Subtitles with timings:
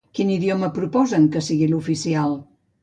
[0.19, 2.39] Quin idioma proposen que sigui l'oficial?